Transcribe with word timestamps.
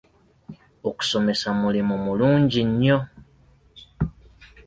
Okusomesa 0.89 1.47
mulimu 1.59 1.95
mulungi 2.05 2.61
nnyo. 2.69 2.97